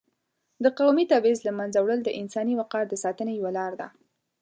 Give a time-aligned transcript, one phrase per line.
[0.63, 3.87] د قومي تبعیض له منځه وړل د انساني وقار د ساتنې یوه لار ده.